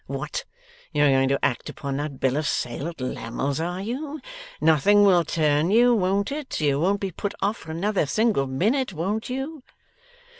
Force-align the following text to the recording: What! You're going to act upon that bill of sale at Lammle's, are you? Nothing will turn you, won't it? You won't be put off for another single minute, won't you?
What! 0.07 0.45
You're 0.91 1.11
going 1.11 1.29
to 1.29 1.45
act 1.45 1.69
upon 1.69 1.97
that 1.97 2.19
bill 2.19 2.35
of 2.35 2.47
sale 2.47 2.87
at 2.87 2.99
Lammle's, 2.99 3.59
are 3.61 3.81
you? 3.81 4.19
Nothing 4.59 5.03
will 5.03 5.23
turn 5.23 5.69
you, 5.69 5.93
won't 5.93 6.31
it? 6.31 6.59
You 6.59 6.79
won't 6.79 6.99
be 7.01 7.11
put 7.11 7.35
off 7.39 7.57
for 7.57 7.69
another 7.69 8.07
single 8.07 8.47
minute, 8.47 8.93
won't 8.93 9.29
you? 9.29 9.61